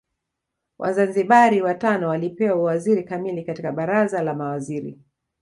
[0.79, 4.99] Wazanzibari watano walipewa uwaziri kamili katika Baraza la Mawaziri